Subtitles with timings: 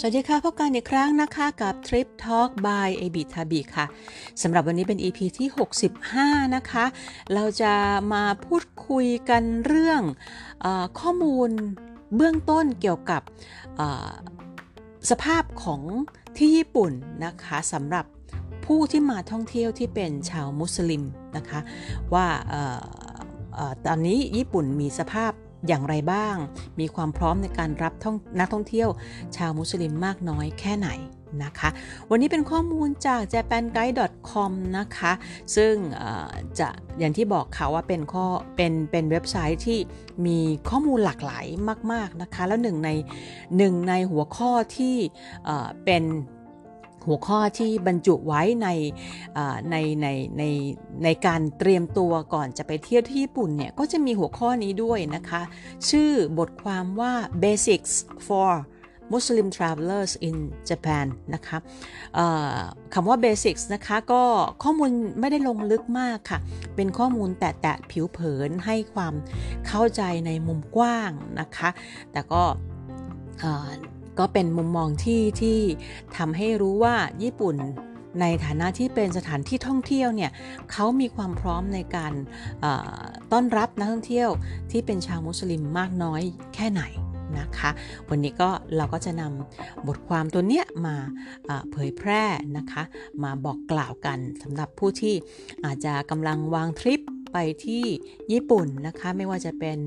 [0.00, 3.86] สวัสดีค่ะ พบกันอีกครั้งนะคะกับ Trip Talk by a b i t a b i ค่ะ
[4.42, 5.48] สำหรับวันนี้เป็น EP ที่
[6.00, 6.84] 65 นะคะ
[7.34, 7.72] เราจะ
[8.12, 10.00] มาพูดคุยกันเรื่อง
[10.64, 10.66] อ
[11.00, 11.50] ข้อมูล
[12.16, 13.22] เบื้องต้นเกี่ยวกับ
[15.10, 15.82] สภาพของ
[16.36, 16.92] ที่ญี่ปุ่น
[17.24, 18.04] นะคะสำหรับ
[18.66, 21.02] ผู้ที่มาท่องเที่ยวที่เป็นชาวมุสลิม
[21.36, 21.60] นะคะ
[22.14, 22.26] ว่า
[23.86, 25.32] ตอนนี้ญี่ปุ่นมีสภาพ
[25.66, 26.36] อย่างไรบ้าง
[26.80, 27.92] มีความพร้อมในการรับ
[28.40, 28.88] นักท่องเที่ยว
[29.36, 30.90] ชาวมุสลิมมากน้อยแค่ไหน
[31.44, 31.70] นะคะ
[32.10, 35.12] วันนี้เป็นข้อมูลจาก japanguide.com นะคะ
[35.56, 35.74] ซึ่ง
[36.58, 38.24] จะอย่างที่บอกค่ะว่าเป็นข้อ
[38.56, 39.78] เป็นเป็นเว็บไซต์ที่
[40.26, 40.38] มี
[40.70, 41.46] ข้อมูลหลากหลาย
[41.92, 42.90] มาก ๆ นะคะ แล้วหนึ่งใน
[43.56, 44.96] หนึ่งในหัวข้อที่
[45.84, 46.02] เป็น
[47.06, 48.68] หัวข้อที่บรรจุไว้ใน
[49.70, 50.06] ในใน
[50.38, 50.42] ใน
[51.04, 55.42] ในการเตรียมตัวก่อนจะไปเที่ยวที่ญี่ปุ่นเนี่ย ก็จะมีหัวข้อนี้ด้วยนะคะ
[55.90, 57.92] ชื่อบทความว่า Basics
[58.28, 58.52] for
[59.12, 60.36] Muslim Travelers in
[60.68, 61.58] Japan นะคะ
[62.94, 64.22] คำว่า Basics นะคะก็
[64.62, 66.38] ข้อมูลไม่ได้ลงลึกมากค่ะ
[66.76, 69.14] เป็นข้อมูลแตะๆผิวเผินให้ความ
[69.66, 71.70] เข้าใจในมุมกว้างนะคะ
[72.12, 72.42] แต่ก็
[74.18, 75.58] ก็เป็นมุมมองที่ที่
[76.16, 77.56] ทำให้รู้ว่าญี่ปุ่น
[78.20, 80.30] ในฐานะที่เป็นสถานที่ท่องเที่ยวเนี่ย
[80.72, 82.12] เขามีความพร้อมในการ
[83.32, 84.28] ต้อนรับนักท่องเที่ยว
[84.70, 86.22] ที่เป็นชาวมุสลิมมากน้อย
[86.54, 86.82] แค่ไหน
[87.38, 87.70] นะคะ
[88.08, 90.96] วันนี้ก็เราก็จะนำบทความตัวเนี้ยมา
[91.70, 92.22] เผยแพร่
[92.56, 92.82] นะคะ
[93.24, 95.14] มาบอกกล่าวกันสำหรับผู้ที่
[95.64, 97.00] อาจจะกำลังวางทริป
[97.32, 97.84] ไปที่
[98.32, 99.78] ญี่ปุ่นนะคะ ไม่ว่าจะเป็น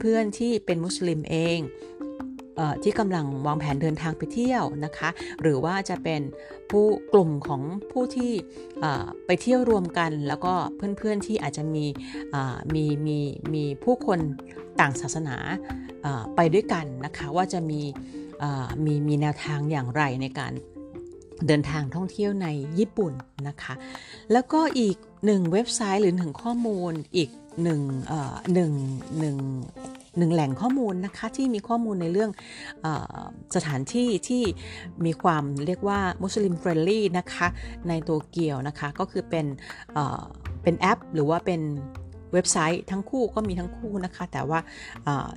[0.00, 1.58] เพื่อนๆที่เป็นมุสลิมเอง
[2.82, 5.08] ที่กำลังวางแผนเดินทางไปเที่ยวนะคะ
[5.42, 6.20] หรือว่าจะเป็น
[6.70, 7.62] ผู้กลุ่มของ
[7.92, 8.32] ผู้ที่
[9.26, 11.84] ไปเที่ยวรวมกัน แล้วก็เพื่อนๆที่อาจจะมี
[12.74, 13.18] มีมี
[13.54, 14.18] มีผู้คน
[14.80, 15.36] ต่างศาสนา
[16.36, 17.80] ไปด้วยกันนะคะว่าจะมี
[18.84, 20.52] มีมีแนวทางอย่างไรในการ
[21.46, 23.12] เดินทางท่องเที่ยวในญี่ปุ่น
[23.48, 23.74] นะคะ
[24.32, 27.30] แล้วก็อีกหนึ่งเว็บไซต์หรือหนึ่งข้อมูลอีก
[27.62, 27.80] หนึ่ง
[28.54, 28.72] หนึ่ง
[29.18, 29.36] หนึ่ง
[30.18, 32.30] หนึ่งแหล่งข้อมูลนะคะที่มีข้อมูลในเรื่องเอ่
[32.84, 32.86] อ
[33.56, 34.42] สถานที่ที่
[35.06, 37.46] มีความเรียกว่า Muslim friendly นะคะ
[37.88, 39.46] ในโตเกียวนะคะก็คือเป็น
[40.62, 41.60] เป็นแอป หรือว่าเป็น
[42.32, 44.58] เว็บไซต์ทั้งคู่ก็มีทั้งคู่นะคะ แต่ว่า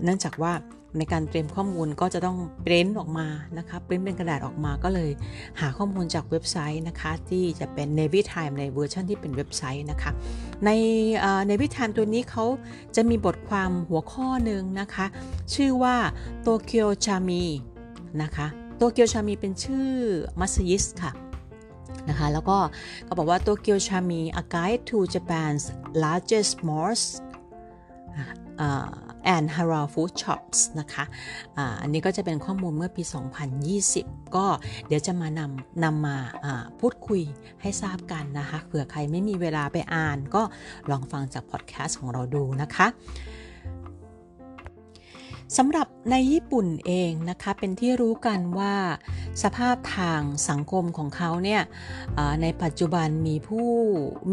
[0.03, 0.53] เนื่องจากว่า
[0.97, 3.27] ในการเตรียมข้อมูลก็จะต้องปริ้นออกมา
[3.57, 5.11] นะคะปริ้นเป็นกระดาษออกมาก็เลย
[5.59, 10.11] หาข้อมูลจากเว็บไซต์นะคะที่จะเป็น Navy Time ในเวอร์ชันที่เป็นเว็บไซต์นะคะ
[10.65, 10.69] ใน
[11.49, 12.45] Navy Time ตัวนี้เขา
[12.95, 15.05] จะมีบทความหัวข้อหนึ่งนะคะ
[15.53, 15.95] ชื่อว่า
[16.41, 17.43] โตเกียวชามี
[18.21, 19.89] นะคะโตเกียวชามีเป็นชื่อ
[20.39, 21.11] มัสยิสค่ะ
[22.09, 22.57] นะคะแล้วก็
[23.05, 25.63] เขาบอกว่าโตเกียวชามี a guide to Japan's
[26.03, 27.11] largest mosque
[29.35, 31.03] and h a r a Food Shops นะคะ
[31.81, 33.03] อันนี้ก็จะเป็นข้อมูลเมื่อปี
[33.69, 34.45] 2020 ก็
[34.87, 36.17] เดี๋ยวจะมานำนำมา
[36.79, 37.21] พูดคุย
[37.61, 40.41] ให้ทราบกันนะคะ เผื่อใครไม่มีเวลาไปอ่าน ก็
[40.89, 42.87] ลองฟังจากพอดแคสต์ของเราดูนะคะ
[45.57, 48.73] สำหรับในญี่ปุ่นเองนะคะเป็นที่รู้กันว่า
[49.43, 51.61] สภาพทางสังคมของเขาเนี่ย
[52.41, 53.69] ในปัจจุบันมีผู้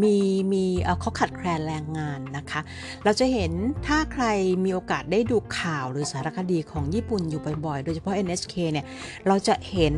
[0.03, 0.17] มี
[0.53, 0.65] มี
[1.01, 2.61] เขาขัดแคลนแรงงานนะคะ
[3.03, 3.51] เราจะเห็น
[3.87, 4.25] ถ้าใคร
[4.63, 8.85] มีโอกาสได้ดูข่าวหรือสารคดีของญี่ปุ่นอยู่บ่อยๆ โดยเฉพาะ NHK เนี่ย
[9.27, 9.93] เราจะเห็น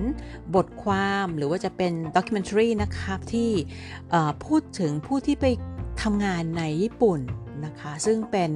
[0.55, 3.51] บทความหรือว่าจะเป็นด็อกิเมนทรีนะคะที่
[4.45, 5.45] พูดถึงผู้ที่ไป
[6.01, 7.19] ทำงานในญี่ปุ่น
[7.65, 8.51] นะคะซึ่งเป็น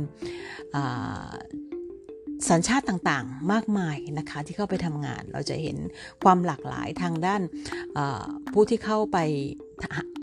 [2.49, 5.77] สัญชาติต่างๆ มากมายนะคะที่เข้าไปทำงาน เราจะเห็น
[6.23, 7.41] ความหลากหลายทางด้าน
[8.53, 9.17] ผู้ที่เข้าไป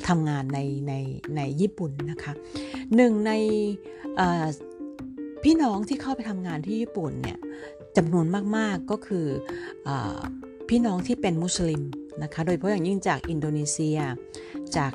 [0.08, 0.58] ทำงานใน
[0.88, 0.94] ใน
[1.36, 2.32] ในญี่ปุ่นนะคะ
[2.96, 3.32] หนึ่งใน
[5.42, 7.38] พี่น้องที่เข้าไปทำงานที่ญี่ปุ่นเนี่ย
[7.96, 8.26] จำนวน
[8.56, 9.26] มากๆก็คือเอ่
[9.88, 9.90] อ
[10.68, 11.82] พี่น้องที่เป็นมุสลิม
[12.22, 13.98] นะคะโดยเฉพาะอย่างยิ่งจากอินโดนีเซีย
[14.76, 14.92] จาก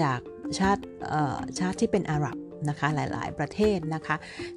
[0.00, 0.20] จาก
[0.58, 0.82] ชาติ
[1.58, 2.36] ชาติที่เป็นอาหรับ
[2.68, 4.16] นะคะหลาย ๆ ประเทศนะคะ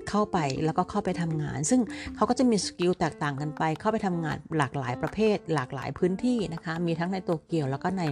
[0.09, 1.81] เข้าไปแล้วก็เข้าไปทำงาน ซึ่ง
[2.15, 8.03] เขาก็จะมี skill แตกต่างกันไป เข้าไปทำงานหลากหลายประเภท หลากหลายพื้นที่นะคะมีทั้งในโตเกียวแล้วก็ใน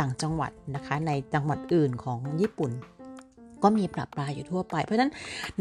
[0.00, 2.72] ต่างจังหวัดนะคะในจังหวัดอื่นของญี่ปุ่น
[3.62, 5.12] ก็มีประปรายอยู่ทั่วไป เพราะฉะนั้น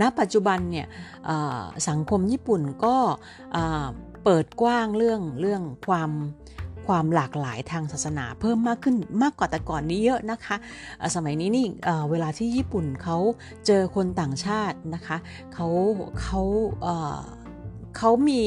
[0.01, 0.87] ณปัจจุบันเนี่ย
[1.89, 2.95] สังคมญี่ปุ่นก็
[4.23, 6.11] เปิดกว้างเรื่องเรื่องความ
[6.89, 10.55] ความหลากหลายทางศาสนาเพิ่มมากขึ้นมากกว่าแต่ก่อนนี้เยอะนะคะ
[11.15, 11.65] สมัยนี้นี่
[12.11, 13.17] เวลาที่ญี่ปุ่นเขา
[13.67, 15.17] เจอคนต่างชาตินะคะ
[15.53, 15.67] เขา
[16.21, 16.41] เขา
[17.97, 18.41] เขามี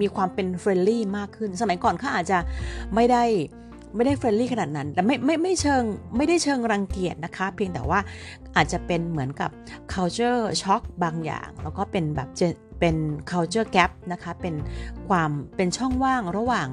[0.00, 2.38] มีความเป็น friendly มากขึ้น สมัยก่อนเขาอาจจะ
[2.94, 3.24] ไม่ได้
[3.94, 5.82] ไม่ได้ friendly ขนาดนั้น แต่ไม่ไม่ไม่เชิง
[6.16, 8.00] ไม่ได้เชิงรังเกียจนะคะ เพียงแต่ว่า
[8.56, 9.50] อาจจะเป็นเหมือนกับ
[9.92, 12.28] culture shock บางอย่าง แล้วก็เป็นแบบ
[12.80, 12.96] เป็น
[13.30, 14.54] culture gap นะคะเป็น
[15.08, 16.68] ความเป็นช่องว่างระหว่าง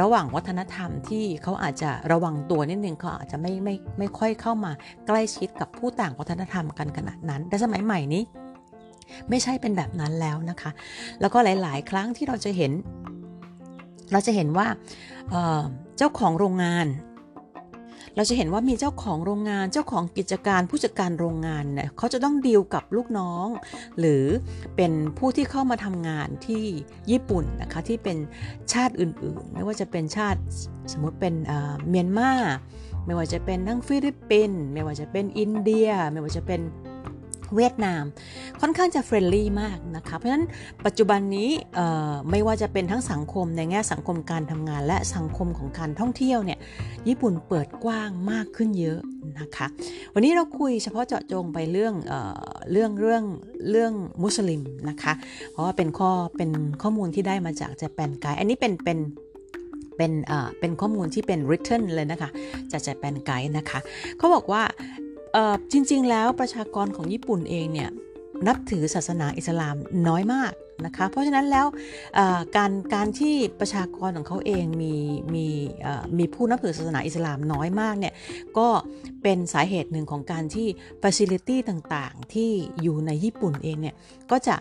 [0.00, 4.72] ระหว่างวัฒนธรรมที่เขาอาจจะระวังตัวนิดนึงเขาอาจจะไม่ไม่ไม่ค่อยเข้ามา
[5.06, 8.22] ใกล้ชิดกับผู้ต่างวัฒนธรรมกันขนาดนั้น แต่สมัยใหม่นี้
[9.28, 10.70] ไม่ใช่เป็นแบบนั้นแล้วนะคะ
[11.20, 12.72] แล้วก็หลาย ๆ ครั้งที่เราจะเห็น
[14.12, 14.66] เราจะเห็นว่า
[15.96, 16.86] เจ้าของโรงงาน
[18.16, 23.46] เราจะเห็นว่ามีเจ้าของโรงงาน เจ้าของกิจการผู้จัดการโรงงานเนี่ยเขาจะต้องดีลกับลูกน้อง
[23.98, 24.24] หรือ
[24.76, 26.64] เป็นผู้ที่เข้ามาทำงานที่
[27.10, 28.18] ญี่ปุ่นนะคะที่เป็น
[28.72, 30.40] ชาติอื่นๆ ไม่ว่าจะเป็นชาติ
[30.92, 31.34] สมมติเป็น
[31.88, 32.32] เมียนมา
[33.06, 36.60] ไม่ว่าจะเป็นทั้งฟิลิปปินส์ไม่ว่าจะเป็นอินเดีย ไม่ว่าจะเป็น
[37.56, 38.04] เวียดนาม
[38.60, 40.46] ค่อนข้างจะ friendly มากนะคะ เพราะฉะนั้น
[40.86, 41.50] ปัจจุบันนี้
[42.30, 46.58] ไม่ว่าจะเป็นทั้งสังคมในแง่สังคมการทำงาน และสังคมของการท่องเที่ยวเนี่ย
[47.08, 49.00] ญี่ปุ่นเปิดกว้างมากขึ้นเยอะ
[49.40, 49.66] นะคะ
[50.14, 52.14] วันนี้เราคุยเฉพาะเจาะจงไปเรื่องเอ
[52.72, 53.24] เรื่องเรื่อง
[53.70, 53.92] เรื่อง
[54.22, 55.12] มุสลิมนะคะ
[55.52, 56.50] เพราะว่าเป็นข้อเป็น
[56.82, 58.98] ข้อมูลที่ได้มาจากเจแปนไกด์อันนี้เป็นเป็น
[59.96, 60.12] เป็น
[60.60, 62.30] เป็นข้อมูลที่เป็น written เลยนะคะ
[62.72, 63.78] จากเจแปนไกด์นะคะ
[64.18, 64.62] เขาบอกว่า
[65.72, 67.90] จริง ๆ แล้วประชากรของญี่ปุ่นเองเนี่ย
[68.46, 69.76] นับถือศาสนาอิสลาม
[70.08, 70.52] น้อยมาก
[70.86, 71.66] นะคะ เพราะฉะนั้นแล้ว
[72.56, 74.94] การการที่ประชากรของเขาเองมี
[75.34, 75.46] มี
[76.18, 78.14] มีผู้นับถือศาสนาอิสลามน้อยมากเนี่ย
[78.58, 78.68] ก็
[79.22, 80.68] เป็นสาเหตุหนึ่งของการที่
[81.02, 82.50] facility ต่างๆ ที่
[82.82, 83.94] อยู่ในญี่ปุ่นเองเนี่ย
[84.30, 84.56] ก็จะ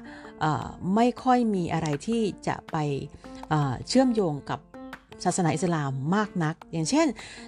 [0.95, 2.77] ไม่ค่อยมีอะไรที่จะไป
[3.87, 4.59] เชื่อมโยงกับ
[5.25, 7.07] ศาสนาอิสลามมากนัก อย่างเช่น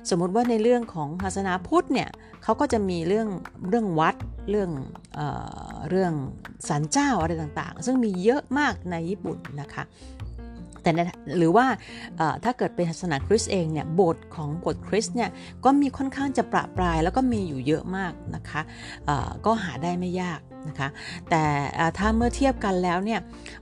[0.10, 2.10] สมมุติว่าในเรื่องของศาสนาพุทธเนี่ย
[2.44, 3.28] เขาก็จะมีเรื่อง
[3.70, 4.16] เรื่องวัด
[4.50, 4.70] เรื่อง
[5.16, 5.22] เอ
[5.90, 6.14] เรื่อง
[6.68, 9.84] ศาลเจ้าอะไรต่างๆ ซึ่งมีเยอะมากในญี่ปุ่นนะคะ
[10.82, 10.92] แต่
[11.38, 11.66] หรือว่า
[12.44, 15.30] ถ้าเกิดเป็นศาสนาคริสต์เองเนี่ยโบสถ์ของโบสถ์คริสต์เนี่ย
[15.66, 18.62] ก็มีค่อนข้างจะประปรายแล้วก็มีอยู่เยอะมากนะคะ
[19.46, 20.90] ก็หาได้ไม่ยาก นะคะ
[21.30, 21.44] แต่
[21.98, 23.20] ถ้าเมื่อเทียบกันแล้วเนี่ย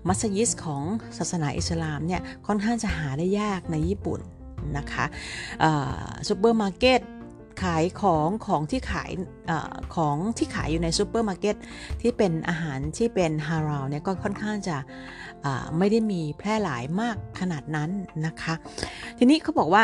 [0.08, 0.84] มัสยิดของ
[1.18, 4.20] ศาสนาอิสลามเนี่ยค่อนข้างจะหาได้ยากในญี่ปุ่น
[4.78, 5.06] นะคะ
[6.28, 7.02] ซูเปอร์มาร์เก็ต
[7.64, 9.12] ขายของของที่ขายเอ่
[9.50, 9.52] อ
[9.96, 11.56] ของที่ขายอยู่ในซูเปอร์มาร์เก็ต
[12.02, 14.78] ที่เป็นอาหารที่เป็นฮาลาลเนี่ยก็ค่อนข้างจะ
[15.78, 17.90] ไม่ได้มีแพร่หลายมากขนาดนั้น
[18.26, 18.54] นะคะ
[19.18, 19.84] ทีนี้เขาบอกว่า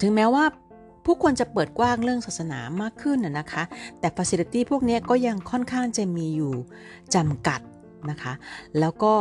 [0.00, 0.44] ถึงแม้ว่า
[1.08, 3.62] ผู้คนจะเปิดกว้างเรื่องศาสนามากขึ้นนะคะ
[4.00, 6.54] แต่ฟ a ซิลิตี้พวกนี้ก็ยังค่อนข้างจะมีอยู่
[7.14, 7.60] จำกัด
[8.10, 8.32] นะคะ
[8.78, 9.14] แล้วก็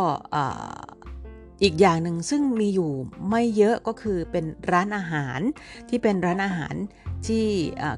[1.63, 2.91] อีกอย่างหนึ่งซึ่งมีอยู่
[3.29, 5.39] ไม่เยอะก็คือเป็นร้านอาหาร
[5.89, 6.75] ที่เป็นร้านอาหาร
[7.27, 7.45] ที่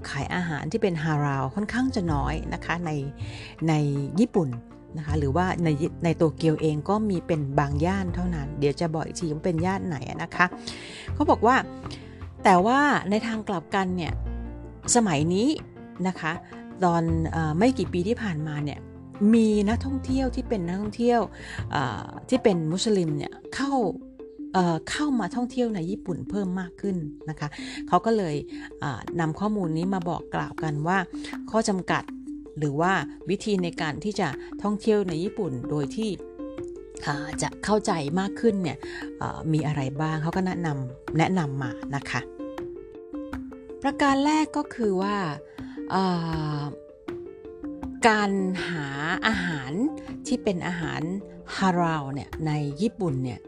[0.10, 2.92] ขายอาหารที่เป็นฮาราวค่อนข้างจะน้อยนะคะใน
[3.68, 3.74] ใน
[4.20, 4.50] ญี่ปุ่น
[4.98, 5.70] นะคะหรือว่าใน
[6.04, 10.46] ในโตเกียวเองก็มีเป็นบางย่านเท่านั้น เดี๋ยวจะบอกอีกทีว่าเป็นย่านไหนนะคะ
[11.14, 11.56] เขาบอกว่า
[12.44, 14.14] แต่ว่าในทางกลับกันเนี่ย
[14.96, 15.48] สมัยนี้
[16.08, 16.34] นะคะ
[16.84, 17.04] ตอน
[17.36, 18.80] อไม่กี่ปีที่ผ่านมาเนี่ย
[19.34, 21.22] มีนักท่องเที่ยวที่เป็นนักท่องเที่ยว
[22.30, 23.72] ที่เป็นมุสลิมเนี่ยเข้า
[24.90, 26.98] เข้ามาท่องเที่ยวในญี่ปุ่นเพิ่มมากขึ้น
[27.30, 27.50] นะคะ
[27.88, 28.36] เขาก็เลย
[29.20, 30.98] นำข้อมูลนี้มาบอกกล่าวกันว่า
[31.52, 32.04] ข้อจำกัด
[32.58, 32.94] หรือว่า
[33.30, 34.28] วิธีในการที่จะ
[34.64, 36.10] ท่องเที่ยวในญี่ปุ่นโดยที่
[37.42, 38.78] จะเข้าใจมากขึ้นเนี่ย
[39.54, 42.22] มีอะไรบ้างเขาก็แนะนำแนะนำมานะคะ
[43.82, 45.16] ประการแรกก็คือว่า
[48.08, 48.32] การ
[48.68, 48.88] หา
[49.28, 49.72] อาหาร
[50.28, 51.02] ที่เป็นอาหาร
[51.58, 52.52] ฮาราวเนี่ยใน
[52.82, 53.40] ญี่ปุ่นเนี่ย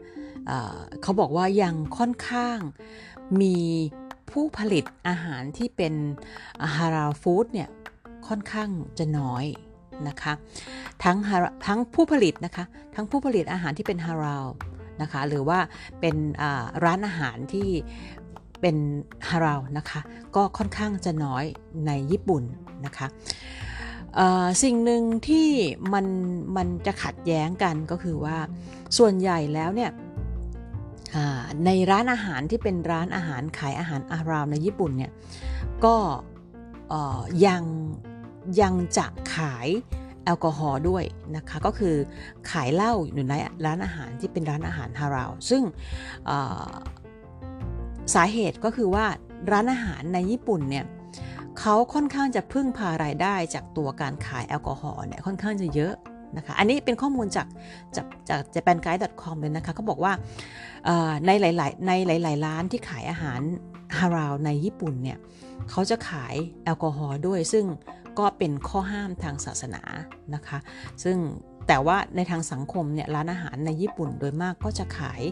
[1.02, 2.58] เขาบอกว่ายังค่อนข้าง
[3.40, 3.56] มี
[4.30, 5.94] ผู้ผลิตอาหารที่เป็น
[6.76, 7.68] ฮาราวฟู้ดเนี่ย
[8.28, 9.44] ค่อนข้างจะน้อย
[10.08, 10.32] นะคะ
[11.04, 11.16] ทั้ง
[11.66, 14.46] ทั้งผู้ผลิตนะคะทั้งผู้ผลิตอาหารที่เป็นฮาราว
[15.02, 15.58] นะคะหรือว่า
[16.00, 16.16] เป็น
[16.84, 17.68] ร้านอาหารที่
[18.60, 18.76] เป็น
[19.28, 20.00] ฮาราวนะคะ
[20.36, 21.44] ก็ค่อนข้างจะน้อย
[21.86, 22.42] ในญี่ปุ่น
[22.86, 23.06] นะคะ
[24.62, 25.48] สิ่งหนึ่งที่
[25.92, 26.06] มัน
[26.56, 28.36] มันจะขัดแย้งกันก็คือว่า
[28.98, 29.90] ส่วนใหญ่แล้วเนี่ย
[31.66, 35.12] ในร้านอาหารที่เป็นร้านอาหารขายอาหารอาราวในญี่ปุ่นเนี่ย
[35.84, 35.96] ก็
[37.46, 37.62] ยัง
[38.60, 39.68] ยังจะขาย
[40.24, 41.04] แอลกอฮอล์ด้วย
[41.36, 41.96] นะคะ ก็คือ
[42.50, 43.34] ขายเหล้าอยู่ใน
[43.66, 45.62] ร้านอาหารที่เป็นร้านอาหารฮาราวซึ่ง
[48.14, 49.06] สาเหตุก็คือว่า
[49.52, 50.84] ร้านอาหารในญี่ปุ่นเนี่ย
[51.58, 55.94] เขาค่อนข้างจะพึ่งพารายได้จากตัวการขายแอลกอฮอล์เนี่ยค่อนข้างจะเยอะ
[56.36, 57.46] นะคะอันนี้เป็นข้อมูลจาก
[57.96, 60.12] จากจาก japanguide.com เลยนะคะเขาบอกว่า
[61.26, 63.40] ในหลายๆในหลาย ๆ ร้านที่ขายอาหาร
[63.98, 65.18] ฮาราวในญี่ปุ่นเนี่ย
[65.70, 66.34] เขาจะขาย
[66.64, 67.64] แอลกอฮอล์ด้วยซึ่ง
[68.18, 69.82] ก็เป็นข้อห้ามทางศาสนา
[70.34, 70.58] นะคะ
[71.04, 71.18] ซึ่ง
[71.68, 75.22] แต่ว่าในทางสังคมเนี่ยร้านอาหารในญี่ปุ่นโดยมากก็จะขาย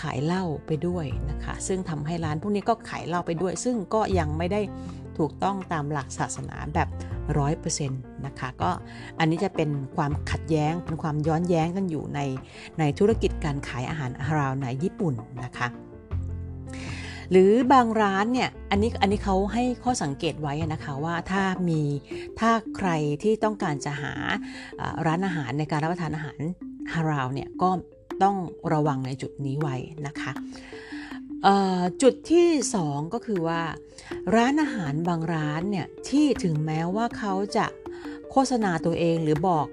[0.00, 4.60] ขายเหล้าไปด้วยนะคะ ซึ่งทำให้ร้านพวกนี้ก็ขายเหล้าไปด้วย ซึ่งก็ยังไม่ได้
[5.18, 6.88] ถูกต้องตามหลักศาสนาแบบ
[7.36, 8.70] 100%นะคะก็
[9.18, 12.20] อันนี้จะเป็นความขัดแย้งเป็นความย้อนแย้งกันอยู่ใน
[12.78, 15.14] ในธุรกิจการขายอาหารฮาราวในญี่ปุ่น
[15.44, 15.68] นะคะ
[17.32, 21.82] หรือบางร้านเนี่ยอันนี้อันนี้เขาให้ข้อสังเกตไว้นะคะว่าถ้ามี
[22.40, 22.90] ถ้าใคร
[23.22, 24.14] ที่ต้องการจะหา
[25.06, 26.38] ร้านอาหารในการรับประทานอาหาร
[26.92, 27.70] ฮาราวเนี่ยก็
[28.22, 28.36] ต้อง
[28.72, 30.32] ระวังในจุดนี้ไว้นะคะ
[32.02, 32.48] จุดที่
[32.84, 33.62] 2 ก็คือว่า
[34.36, 37.66] ร้านอาหารบางร้านเนี่ยที่ถึงแม้ว่าเขาจะ
[38.30, 39.66] โฆษณาตัวเองหรือบอก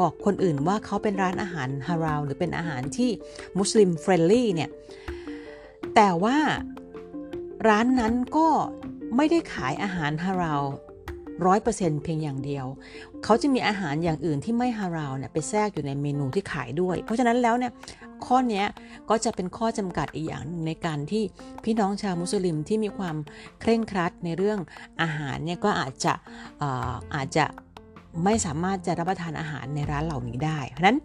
[0.00, 3.10] บอกคนอื่นว่าเขาเป็นร้านอาหารฮาราวหรือเป็นอาหารที่
[3.58, 4.70] Muslim friendly เนี่ย
[5.94, 6.38] แต่ว่า
[7.68, 8.46] ร้านนั้นก็
[9.16, 10.62] ไม่ได้ขายอาหารฮาลาล
[11.46, 12.66] ร้อยเปอร์เซ็นต์เพียงอย่างเดียว
[13.24, 17.72] เขาจะมีอาหารอย่างอื่นที่ไม่ฮาลาลเนี่ยไปแทรกอยู่ในเมนูที่ขายด้วย เพราะฉะนั้นแล้วเนี่ย
[18.26, 18.64] ข้อนี้
[19.10, 21.22] ก็จะเป็นข้อจำกัดอีกอย่างในการที่
[21.64, 23.16] พี่น้องชาวมุสลิมที่มีความ
[23.60, 24.58] เคร่งครัดในเรื่อง
[25.02, 26.12] อาหารเนี่ยก็อาจจะ
[27.14, 27.44] อาจจะ
[28.24, 30.98] ไม่สามารถจะรับประทานอาหารในร้านเหล่านี้ได้ เพราะนั้น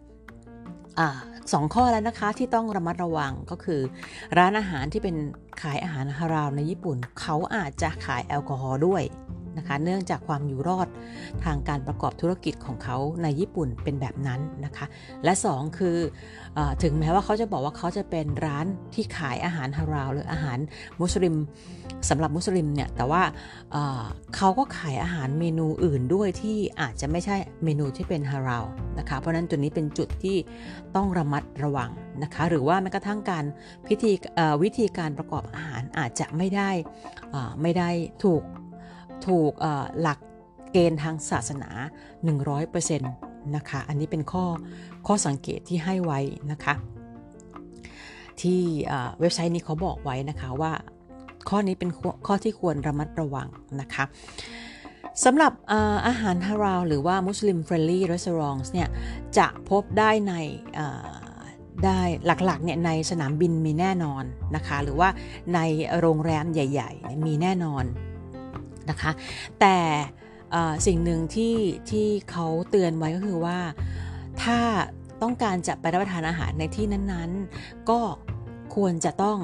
[1.53, 3.81] สองข้อแล้วนะคะที่ต้องระมัดระวังก็คือ
[4.37, 5.15] ร้านอาหารที่เป็น
[5.61, 9.03] ขายอาหารฮาราวในญี่ปุ่น เขาอาจจะขายแอลกอฮอล์ด้วย
[9.59, 10.87] นะคะ เนื่องจากความอยู่รอด
[11.43, 14.85] ทางการประกอบธุรกิจของเขาในญี่ปุ่นเป็นแบบนั้นนะคะ
[15.23, 15.97] และ 2 คือ
[16.57, 20.57] อถึงแม้ว่าเขาจะบอกว่าเขาจะเป็นร้านที่ขายอาหารฮาราวหรืออาหาร
[21.01, 21.35] มุสลิม
[22.09, 23.23] สำหรับมุสลิมเนี่ยแต่ว่า
[24.35, 28.65] เขาก็ขายอาหารเมนูอื่นด้วยที่อาจจะไม่ใช่เมนูที่เป็นฮาราว
[28.99, 30.37] นะคะเพราะนั้นจุดนี้เป็นจุดที่
[30.95, 31.89] ต้องระมัดระวัง
[32.23, 33.45] นะคะหรือว่าแม้กระทั่งการ
[33.87, 34.11] พิธี
[34.63, 36.69] วิธีการประกอบอาหารอาจจะไม่ได้
[37.61, 37.89] ไม่ได้
[38.23, 38.41] ถูก
[39.27, 39.51] ถูก
[40.01, 40.19] หลัก
[40.71, 41.69] เกณฑ์ทางศาสนา
[42.39, 44.45] 100%นะคะ อันนี้เป็นข้อ
[45.07, 46.19] ข้อสังเกตที่ให้ไว้
[46.51, 46.73] นะคะ
[48.41, 48.61] ที่
[49.19, 50.71] เว็บไซต์นี้เขาบอกไว้นะคะว่า
[51.49, 51.89] ข้อนี้เป็น
[52.27, 53.47] ข้อที่ควรระมัดระวัง
[53.81, 54.03] นะคะ
[55.25, 55.53] สำหรับ
[56.07, 58.89] อาหารฮาลาลหรือว่า Muslim friendly restaurant เนี่ย
[59.37, 60.33] จะพบได้ใน
[61.85, 64.23] ได้หลักๆเนี่ยในสนามบินมีแน่นอน
[64.55, 65.09] นะคะ หรือว่า
[65.53, 65.59] ใน
[65.99, 67.83] โรงแรมใหญ่ ๆ มีแน่นอน
[68.89, 69.11] นะคะ
[69.61, 69.77] แต่
[70.87, 71.55] สิ่งหนึ่งที่
[71.89, 73.57] ที่เขาเตือนไว้ก็คือว่า
[74.43, 74.59] ถ้า
[75.21, 77.99] ต้องการจะไปรับประทานอาหารในที่นั้นๆ ก็
[78.75, 79.37] ควรจะต้อง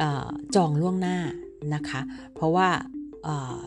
[0.00, 0.02] เอ่อ
[0.54, 1.18] จองล่วงหน้า
[1.74, 2.00] นะคะ
[2.34, 2.68] เพราะว่า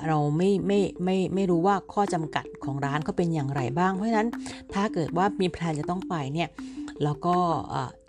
[0.08, 4.30] เราไม่ไม่ไม่ไม่รู้ว่าข้อจำกัดของร้านเขาเป็นอย่างไรบ้าง เพราะฉะนั้น
[4.74, 6.50] ถ้าเกิดว่ามี plan จะต้องไปเนี่ย
[7.04, 7.38] แล้วก็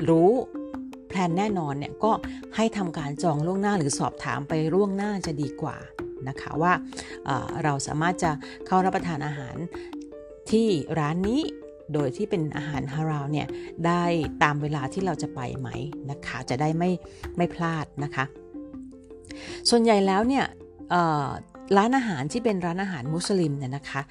[0.08, 0.30] รู้
[1.08, 2.12] plan แน่นอนเนี่ยก็
[2.56, 5.76] ให้ทำการจองล่วงหน้าหรือสอบถามไปล่วงหน้าจะดีกว่า
[6.28, 6.72] นะคะว่า
[7.64, 8.32] เราสามารถจะ
[8.66, 9.56] เข้ารับประทานอาหาร
[10.50, 10.66] ที่
[10.98, 11.40] ร้านนี้
[11.94, 13.46] โดยที่เป็นอาหารฮาลาลเนี่ย
[13.86, 14.04] ได้
[14.42, 15.68] ตามเวลาที่เราจะไปไหม
[16.10, 16.90] นะคะจะได้ไม่
[17.36, 18.24] ไม่พลาดนะคะ
[19.70, 20.44] ส่วนใหญ่แล้วเนี่ย
[21.76, 24.02] ร้านอาหารที่เป็นร้านอาหารมุสลิมเนี่ยนะคะ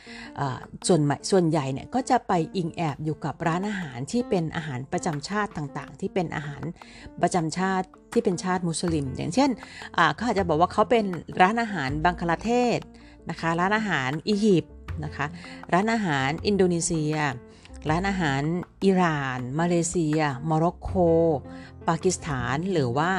[0.87, 1.01] ส่วน
[1.31, 6.61] ส่วนใหญ่เนี่ยก็จะไปอิงแอบอยู่กับร้านอาหารที่เป็นอาหารประจำชาติต่างๆ ที่เป็นอาหาร
[7.21, 9.49] ประจำชาติที่เป็นชาติมุสลิม อย่างเช่น
[10.15, 11.05] เขาอาจจะบอกว่าเขาเป็น
[11.41, 12.79] ร้านอาหารบังคลาเทศ
[13.29, 14.73] นะคะร้านอาหารอียิปต์
[15.03, 15.25] นะคะ
[15.73, 17.13] ร้านอาหารอินโดนีเซีย
[17.89, 18.41] ร้านอาหาร
[18.83, 20.89] อิหร่าน มาเลเซียโมร็อกโก
[21.87, 23.11] ปากีสถานหรือว่า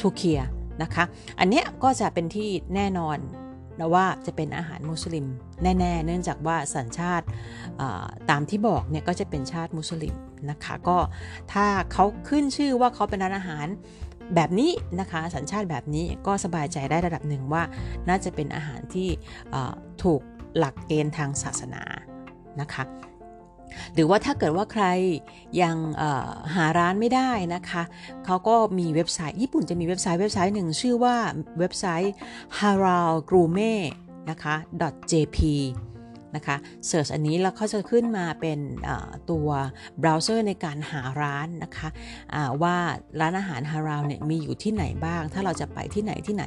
[0.00, 0.42] ทูเคีย
[0.82, 1.04] นะคะ
[1.38, 3.18] อันเนี้ยก็จะเป็นที่แน่นอน
[3.78, 5.26] นะว่าจะเป็นอาหารมุสลิม
[5.62, 7.26] แน่ๆ เนื่องจากว่าสัญชาติ
[8.30, 10.14] ตามที่บอกเนี่ยก็จะเป็นชาติมุสลิม
[10.50, 10.98] นะคะก็
[11.52, 13.66] ถ้าเขาขึ้นชื่อว่าเขาเป็นร้านอาหาร
[14.34, 14.70] แบบนี้
[15.00, 17.62] นะคะสัญชาติแบบนี้ก็สบายใจได้ระดับหนึ่งว่า
[18.08, 19.08] น่าจะเป็นอาหารที่
[20.02, 20.20] ถูก
[20.58, 21.82] หลักเกณฑ์ทางศาสนา
[22.60, 22.82] นะคะ
[23.94, 24.84] หรือว่าถ้าเกิดว่าใคร
[25.62, 25.76] ยัง
[26.54, 27.82] หาร้านไม่ได้นะคะ
[28.24, 31.16] เขาก็มีเว็บไซต์ญี่ปุ่นจะมีเว็บไซต์เว็บไซต์หนึ่งชื่อว่า
[31.58, 32.14] เว็บไซต์
[32.58, 33.80] haral gourmet
[34.30, 34.54] นะคะ
[35.10, 35.38] .jp
[36.36, 36.56] นะคะ
[36.86, 38.58] เสิร์ชอันนี้แล้วเขาจะขึ้นมาเป็น
[39.30, 39.48] ตัว
[40.00, 41.88] เบราว์เซอร์ในการหาร้านนะคะ
[42.62, 42.76] ว่า
[43.20, 46.44] ร้านอาหารฮาราวเนี่ยมีอยู่ที่ไหนบ้าง ถ้าเราจะไปที่ไหนที่ไหน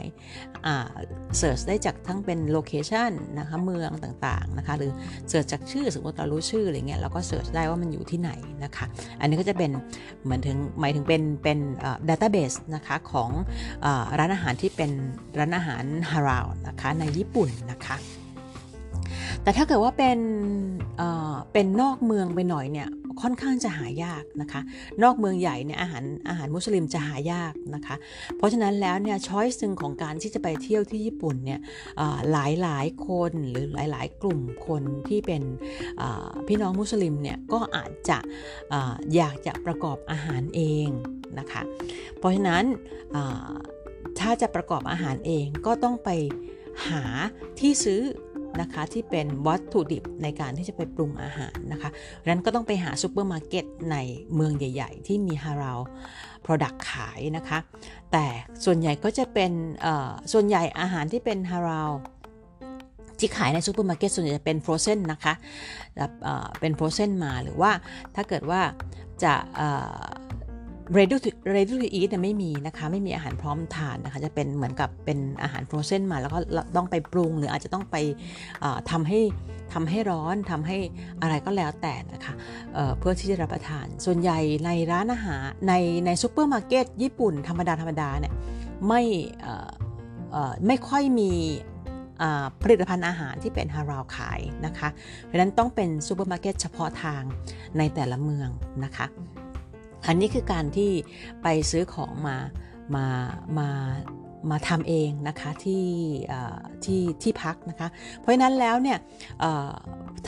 [1.38, 4.92] เสิร์ชได้จากทั้งเป็นโลเคชันนะคะเมืองต่างๆนะคะหรือ
[5.30, 8.32] เสิร์ชจากชื่อสมมติเรารู้ชื่ออะไรเงี้ยเราก็เสิร์ชได้ว่ามันอยู่ที่ไหน
[8.64, 8.86] นะคะ
[9.20, 9.72] อันนี้ก็จะเป็น
[10.24, 11.58] เหมือนถึงหมายถึงเป็นเป็น
[12.08, 13.30] ดัตต้าเบสนะคะของ
[13.86, 13.88] อ
[14.20, 14.92] ร้านอาหารที่เป็น
[15.40, 17.98] ร้านอาหารฮาราวนะคะในญี่ปุ่นนะคะ
[19.44, 20.20] แต่ถ้าเกิดว่าเป็น
[21.54, 22.90] เป็นนอกเมืองไปหน่อยเนี่ย
[23.22, 24.62] ค่อนข้างจะหายากนะคะ
[25.04, 27.96] นอกเมืองใหญ่เนี่ยอาหารอาหารมุสลิมจะหายากนะคะ
[28.38, 31.60] เพราะฉะนั้นแล้วเนี่ยช้อยส์หนึ่งของการที่จะไปเที่ยวที่ญี่ปุ่นเนี่ย
[32.32, 35.44] หลายหลายคนหรือหลายหลายกลุ่มคนที่เป็น
[36.48, 38.18] พี่น้องมุสลิมเนี่ยก็อาจจะ
[39.16, 40.88] อยากจะประกอบอาหารเอง
[41.40, 41.62] นะคะ
[42.18, 42.64] เพราะฉะนั้น
[44.20, 46.10] ถ้าจะประกอบอาหารเองก็ต้องไป
[46.88, 47.04] หา
[47.60, 48.02] ที่ซื้อ
[48.62, 51.90] นะคะที่เป็นวัตถุดิบในการที่จะไปปรุงอาหารนะคะ
[52.22, 53.98] ดังนั้นก็ต้องไปหาซูเปอร์มาร์เก็ตใน
[54.36, 55.80] เมืองใหญ่ ๆ ที่มีฮาลาล
[56.46, 57.60] product ขายนะคะ
[58.12, 58.26] แต่
[58.66, 59.52] ส่วนใหญ่ก็จะเป็น
[60.34, 61.92] ส่วนใหญ่อาหารที่เป็นฮาลาล
[63.20, 65.34] ที่ขายในซูเปอร์มาร์เก็ตส่วนใหญ่จะเป็น frozen นะคะ
[66.60, 67.72] เป็น frozen มาหรือว่า
[68.16, 68.62] ถ้าเกิดว่า
[69.24, 69.34] จะ
[70.98, 76.40] ready to ready to eat เนี่ยไม่มีนะคะไม่มีอาหารพร้อมทานนะคะจะเป็นเหมือนกับเป็นอาหาร frozen มาแล้วก็
[76.78, 77.96] ต้องไปปรุงหรืออาจจะต้องไป
[78.92, 79.20] ทำให้
[79.74, 80.78] ทำให้ร้อนทำให้
[81.22, 82.34] อะไรก็แล้วแต่นะคะ
[82.74, 85.74] เเพื่อที่จะรับประทาน ส่วนใหญ่ในร้านอาหารใน
[86.06, 88.34] ในซูเปอร์มาร์เก็ตญี่ปุ่นธรรมดาธรรมดาเนี่ย
[88.88, 89.02] ไม่
[90.68, 91.32] ไม่ค่อยมี
[92.62, 94.90] ผลิตภัณฑ์อาหารที่เป็นฮาลาลขายนะคะ
[95.26, 97.22] เพราะนั้นต้องเป็นซูเปอร์มาร์เก็ตเฉพาะทาง
[97.78, 98.50] ในแต่ละเมือง
[98.84, 99.06] นะคะ
[100.08, 100.92] อันนี้คือการที่
[101.44, 102.38] ไปซื้อของมา
[102.96, 103.06] มา
[103.58, 103.70] มา
[104.52, 105.86] มาทำเองนะคะที่
[106.84, 108.98] ที่ที่พักนะคะ เพราะฉะนั้นแล้วเนี่ย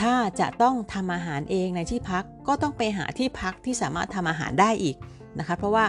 [0.02, 4.98] ถ้าจะต้องทำอาหารเองในที่พักก็ต้องไปหาที่พักที่สามารถทำอาหารได้อีก
[5.40, 5.86] นะคะเพราะว่า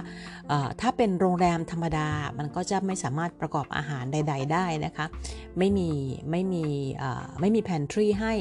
[0.81, 5.07] ถ้าเป็นโรงแรมธรรมดามันก็จะไม่สามารถประกอบอาหารใด ๆ ได้นะคะ
[5.59, 5.91] ไม่มี
[6.31, 6.65] ไม่มี
[7.41, 8.35] ไม่มีแพนทรีให้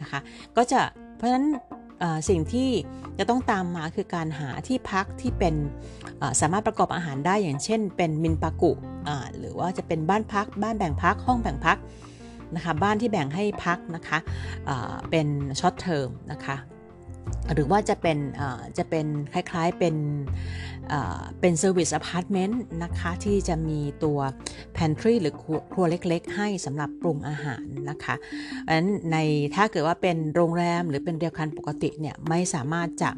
[0.00, 0.20] นะคะ
[0.56, 0.80] ก็จะ
[1.16, 1.46] เพราะฉะนั้น
[2.28, 2.70] สิ่งที่
[3.18, 5.54] จะต้องตามมาคือการหาที่พักที่เป็น
[6.40, 8.72] สามารถประกอบอาหารได้อย่างเช่น เป็น民泊
[9.38, 11.78] หรือว่าจะเป็นบ้านพัก บ้านแบ่งพัก ห้องแบ่งพัก
[12.54, 14.18] นะคะบ้านที่แบ่งให้พักนะคะ
[15.10, 15.26] เป็น
[15.60, 16.56] short term นะคะ
[17.54, 18.18] หรือว่าจะเป็น
[18.78, 19.94] จะเป็นคล้ายๆเป็น
[21.40, 24.18] เป็น service apartment นะคะที่จะมีตัว
[24.72, 25.34] pantry หรือ
[25.72, 29.16] ครัวเล็กๆ ให้สำหรับปรุงอาหารนะคะเพราะฉะนั้นใน
[29.54, 33.10] ถ้าเกิดว่าเป็นโรงแรมหรือเป็นเรียวคันปกติเนี่ยไม่สามารถจะ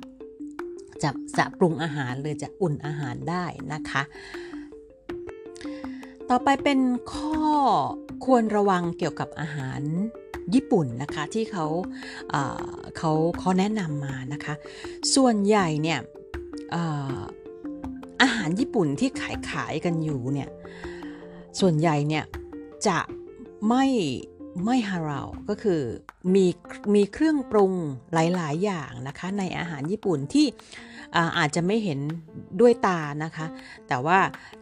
[1.02, 4.02] จะจะปรุงอาหารหรือจะอุ่นอาหารได้นะคะ
[6.30, 6.80] ต่อไปเป็น
[7.12, 7.38] ข้อ
[8.24, 9.80] ควรระวังเกี่ยวกับอาหาร
[10.54, 11.66] ญี่ปุ่นนะคะที่เขา
[12.96, 14.54] เขาเขาแนะนำมานะคะ
[15.14, 15.98] ส่วนใหญ่เนี่ย
[18.22, 20.48] อาหารญี่ปุ่นที่ขายขายกันอยู่เนี่ย
[21.60, 22.24] ส่วนใหญ่เนี่ย
[22.86, 22.98] จะ
[23.68, 23.84] ไม่
[24.64, 25.80] ไม่ฮาราวก็คือ
[26.34, 26.46] มี
[26.94, 27.72] มีเครื่องปรุง
[28.12, 30.46] หลายๆ อย่างนะคะ ในอาหารญี่ปุ่นที่
[31.38, 32.00] อาจจะไม่เห็น
[32.60, 33.46] ด้วยตานะคะ
[33.88, 34.18] แต่ว่า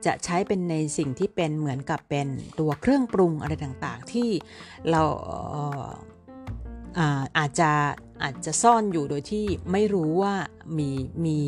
[0.06, 2.28] จะใช้เป็นในสิ่งที่เป็นเหมือนกับเป็น
[2.60, 4.28] ตัวเครื่องปรุงอะไรต่างๆ ที่
[4.90, 5.02] เรา
[7.38, 7.70] อาจจะ
[8.22, 10.34] อาจจะซ่อนอยู่โดยที่ไม่รู้ว่า
[10.78, 10.90] มี
[11.24, 11.38] มี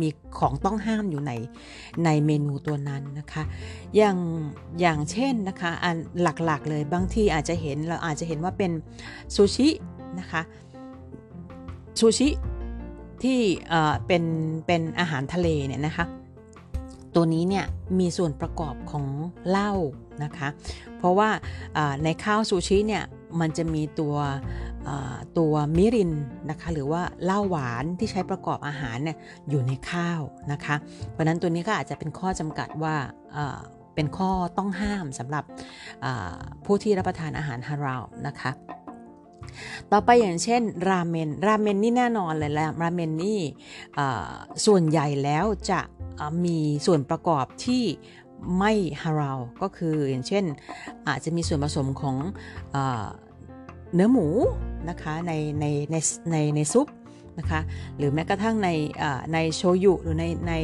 [0.00, 1.32] มีของต้องห้ามอยู่ใน
[2.04, 3.42] ในเมนูตัวนั้นนะคะ
[3.96, 4.18] อย่าง
[4.80, 8.72] อย่างเช่นนะคะอันหลักๆเลยบางทีอาจจะเห็นเราอาจจะเห็นว่าเป็น
[9.34, 9.68] ซูชิ
[10.20, 10.42] นะคะ
[12.00, 12.28] ซูชิ
[13.22, 13.40] ที่
[14.06, 14.24] เป็น
[14.66, 16.06] เป็นอาหารทะเลเนี่ยนะคะ
[17.14, 17.64] ตัวนี้เนี่ย
[17.98, 19.06] มีส่วนประกอบของ
[19.48, 19.72] เหล้า
[20.24, 20.48] นะคะ
[20.98, 21.30] เพราะว่า
[22.04, 23.04] ในข้าวซูชิเนี่ย
[23.40, 24.14] มันจะมีตัว
[25.38, 26.12] ตัวมิริน
[26.50, 29.16] นะคะหรือว่าเหล้าหวานที่ใช้ประกอบอาหารเนี่ย
[29.48, 30.76] อยู่ในข้าวนะคะ
[31.10, 32.94] เพราะนั้นตัวนี้ก็อาจจะเป็นข้อจำกัดว่า
[33.94, 35.44] เป็นข้อต้องห้ามสำหรับ
[36.64, 38.50] ผู้ที่รับประทานอาหารฮาราวนะคะ
[39.92, 43.40] ต่อไปอย่างเช่นราเมนราเมนนี่แน่นอนเลยแล้วราเมนนี่
[44.66, 45.80] ส่วนใหญ่แล้วจะ
[46.44, 47.84] มีส่วนประกอบที่
[48.58, 50.44] ไม่ฮาราวก็คืออย่างเช่น
[51.08, 52.16] อาจจะมีส่วนผสมของ
[53.94, 54.26] เนื้อหมู
[54.88, 55.96] นะคะในในใน
[56.30, 56.86] ในในซุป
[57.38, 57.60] นะคะ
[57.96, 58.70] หรือแม้กระทั่งใน
[59.32, 60.54] ในโชยุหรือในใน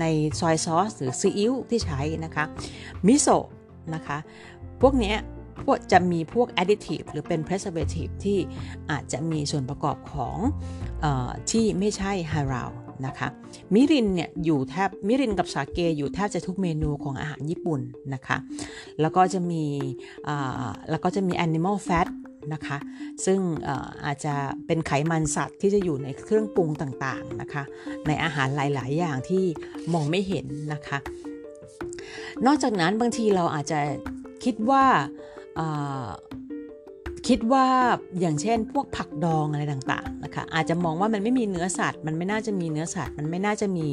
[0.00, 0.04] ใน
[0.40, 2.44] ซอยซอสหรือซีอิ๊วที่ใช้นะคะ
[3.06, 3.46] มิโซะ
[3.94, 4.18] นะคะ
[4.82, 5.14] พวกนี้
[5.64, 8.38] พวกจะมีพวก additive หรือเป็น preservative ที่
[8.90, 10.36] อาจจะมีส่วนประกอบของ
[11.04, 11.06] อ
[11.50, 12.70] ที่ไม่ใช่ฮาราว
[13.06, 13.28] นะคะ
[13.74, 17.80] มิรินเนี่ยอยู่แทบมิรินกับสาเกอยู่แทบจะทุกเมนูของอาหารญี่ปุ่น
[18.14, 18.36] นะคะ
[19.00, 19.64] แล้วก็จะมี
[20.90, 22.08] แล้วก็จะมี animal fat
[22.52, 22.78] นะคะ
[23.24, 23.40] ซึ่ง
[24.06, 24.34] อาจจะ
[24.66, 27.62] เป็นไขมันสัตว์ที่จะอยู่ในเครื่องปรุงต่างๆนะคะ
[28.06, 29.44] ในอาหารหลาย ๆ อย่างที่
[29.92, 30.98] มองไม่เห็นนะคะ
[32.46, 33.80] นอกจากนั้นบางทีเราอาจจะ
[34.44, 34.84] คิดว่า
[37.28, 37.66] คิดว่า
[38.20, 43.86] อย่างเช่น พวกผักดองอะไรต่างๆนะคะอาจจะมองว่ามันไม่มีเนื้อสัตว์ มันไม่น่าจะมีเนื้อสัตว์ มันไม่น่าจะมี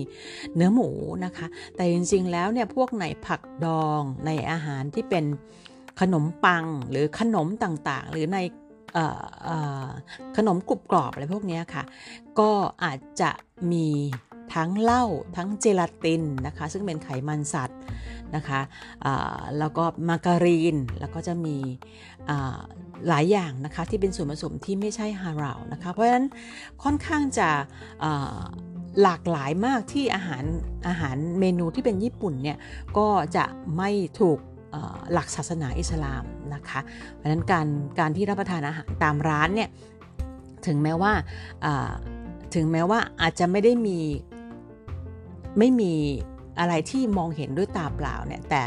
[0.56, 0.90] เนื้อหมู
[1.26, 5.26] นะคะ แต่จริงๆแล้วเนี่ยพวกไหนผักดองในอาหารที่เป็น
[6.00, 8.38] ขนมปังหรือขนมต่างๆ หรือใน
[10.38, 11.84] ขนมกรุบกรอบอะไรพวกนี้ค่ะ
[12.40, 12.52] ก็
[12.84, 13.32] อาจจะ
[13.72, 13.88] มี
[14.54, 15.04] ทั้งเหล้า
[15.36, 17.80] ทั้งเจลาตินนะคะ ซึ่งเป็นไขมันสัตว์
[18.36, 18.62] นะคะ
[19.60, 21.58] แล้วก็มาการีน แล้วก็จะมี
[23.08, 26.28] หลายอย่างนะคะที่เป็นส่วนผสมที่ไม่ใช่ฮาราวนะคะ เพราะฉะนั้น
[26.84, 27.50] ค่อนข้างจะ
[29.02, 30.44] หลากหลายมากที่อาหาร
[30.88, 32.58] อาหารเมนูที่เป็นญี่ปุ่นเนี่ย
[32.98, 33.46] ก็จะ
[33.78, 34.40] ไม่ถูก
[35.14, 36.80] หลักศาสนาอิสลามนะคะ
[37.16, 37.68] เพราะฉะนั้นการ
[38.00, 39.70] การที่รับประทานอาหารตามร้านเนี่ย
[40.68, 41.14] ถึงแม้ว่า
[42.56, 44.00] ถึงแม้ว่าอาจจะไม่ได้มี
[45.58, 45.94] ไม่มี
[46.60, 48.62] อะไรที่มองเห็นด้วยตาเปล่าเนี่ยแต่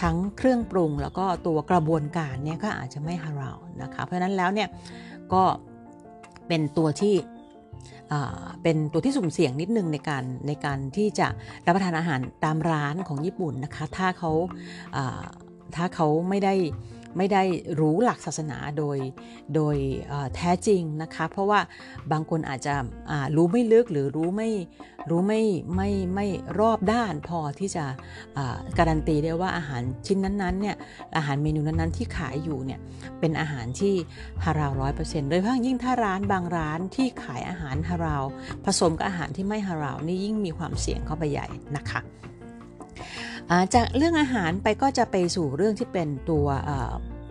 [0.00, 4.68] ทั้งเครื่องปรุงแล้วก็ตัวกระบวนการเนี่ยก็อาจจะไม่ฮาราวนะคะเพราะฉะนั้นแล้วเนี่ย
[5.32, 5.42] ก็
[6.48, 7.14] เป็นตัวที่
[8.62, 11.26] เป็นตัวที่สุ่มเสี่ยงนิดนึงในการในการที่จะ
[11.66, 14.30] รับประทานอาหารตามร้านของญี่ปุ่นนะคะ ถ้าเขา
[15.74, 16.54] ถ้าเขาไม่ได้
[17.18, 17.42] ไม่ได้
[17.80, 18.98] รู้หลักศาสนาโดย
[19.54, 19.76] โดย
[20.36, 21.60] แท้จริงนะคะเพราะว่า
[22.12, 22.74] บางคนอาจจะ
[23.36, 24.50] รู้ไม่ลึกหรือรู้ไม่
[25.10, 25.42] รู้ไม่
[25.76, 26.26] ไม่ไม่
[26.60, 27.84] รอบด้านพอที่จะ
[28.78, 30.76] การันตีได้ว่าอาหารชิ้นนั้นๆเนี่ย
[31.16, 32.80] อาหารเมนูนั้นๆที่ขายอยู่เนี่ย
[33.20, 33.94] เป็นอาหารที่
[34.44, 38.24] ฮาราวร้อยเปอร์เซ็นต์โดยเฉพาะยิ่งถ้าร้านบางร้านที่ขายอาหารฮาราว
[38.64, 41.46] ผสมกับอาหารที่ไม่ฮาราวนี่ยิ่งมีความเสี่ยงเข้าไปใหญ่
[41.76, 42.00] นะคะ
[43.74, 46.46] จากเรื่องอาหารไปก็จะไปสู่เรื่องที่เป็นตัว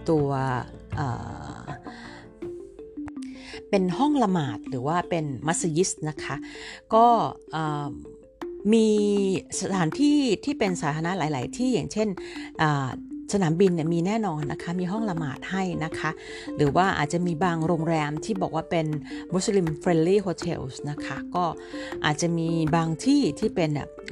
[0.09, 0.27] ตัว
[3.69, 6.35] เป็นห้องละหมาดหรือว่าเป็นมัสยิดนะคะ
[6.93, 7.05] ก็
[8.73, 8.87] มี
[9.61, 12.07] สถานที่ที่เป็นสาธารณะหลาย ๆ ที่อย่างเช่น
[13.33, 16.09] สนามบินเนี่ยมีแน่นอนนะคะ มีห้องละหมาดให้นะคะ
[16.57, 18.87] หรือว่าอาจจะมีบางโรงแรมที่บอกว่าเป็น
[19.33, 21.45] Muslim friendly hotels นะคะ ก็
[22.05, 23.69] อาจจะมีบางที่ที่เป็น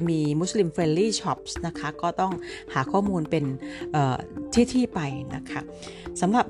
[0.08, 2.32] มี Muslim friendly shops นะคะ ก็ต้อง
[2.74, 3.44] หาข้อมูลเป็น
[4.54, 5.00] ที่ที่ไป
[5.34, 5.60] นะคะ
[6.20, 6.46] สำหรับ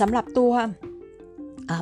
[0.00, 0.52] สำหรับตัว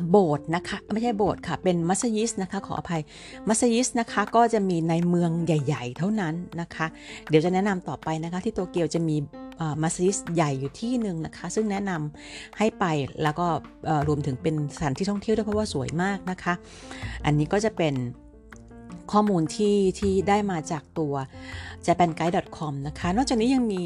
[0.09, 3.01] โบสถ์นะคะไม่ใช่โบสถ์ค่ะเป็นมัสยิดนะคะขออภัย
[3.47, 6.85] มัสยิดนะคะก็จะมีในเมืองใหญ่ ๆ เท่านั้นนะคะ
[7.29, 9.15] เดี๋ยวจะแนะนำต่อไปนะคะที่โตเกียวจะมี
[9.81, 12.85] มัสยิดใหญ่อยู่ที่หนึ่งนะคะ ซึ่งแนะนำให้ไป
[13.23, 13.47] แล้วก็
[14.07, 16.53] รวมถึงเป็นสถานที่ท่องเที่ยวด้วยเพราะว่าสวยมากนะคะ
[17.25, 17.93] อันนี้ก็จะเป็น
[19.11, 21.13] ข้อมูลที่ที่ได้มาจากตัว
[21.85, 23.81] japanguide.com นะคะ นอกจากนี้ยังมี